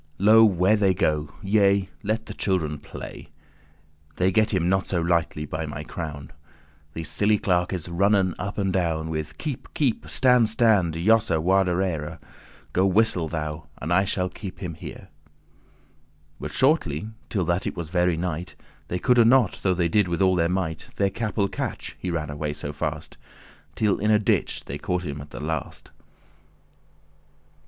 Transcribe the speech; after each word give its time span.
Lo 0.17 0.43
where 0.43 0.75
they 0.75 0.95
go! 0.95 1.31
yea, 1.43 1.87
let 2.01 2.25
the 2.25 2.33
children 2.33 2.79
play: 2.79 3.29
They 4.15 4.31
get 4.31 4.51
him 4.51 4.67
not 4.67 4.87
so 4.87 4.99
lightly, 4.99 5.45
by 5.45 5.67
my 5.67 5.83
crown." 5.83 6.31
These 6.95 7.07
silly 7.07 7.37
clerkes 7.37 7.87
runnen 7.87 8.33
up 8.39 8.57
and 8.57 8.73
down 8.73 9.11
With 9.11 9.37
"Keep, 9.37 9.75
keep; 9.75 10.09
stand, 10.09 10.49
stand; 10.49 10.95
jossa*, 10.95 11.39
warderere. 11.39 12.17
*turn 12.19 12.29
Go 12.73 12.87
whistle 12.87 13.27
thou, 13.27 13.67
and 13.77 13.93
I 13.93 14.03
shall 14.05 14.27
keep* 14.27 14.57
him 14.57 14.73
here." 14.73 14.95
*catch 15.01 15.09
But 16.39 16.51
shortly, 16.51 17.09
till 17.29 17.45
that 17.45 17.67
it 17.67 17.77
was 17.77 17.89
very 17.89 18.17
night 18.17 18.55
They 18.87 18.97
coulde 18.97 19.27
not, 19.27 19.59
though 19.61 19.75
they 19.75 19.87
did 19.87 20.07
all 20.19 20.35
their 20.35 20.49
might, 20.49 20.87
Their 20.95 21.11
capel 21.11 21.47
catch, 21.47 21.95
he 21.99 22.09
ran 22.09 22.31
alway 22.31 22.53
so 22.53 22.73
fast: 22.73 23.19
Till 23.75 23.99
in 23.99 24.09
a 24.09 24.17
ditch 24.17 24.65
they 24.65 24.79
caught 24.79 25.03
him 25.05 25.21
at 25.21 25.29
the 25.29 25.39
last. 25.39 25.91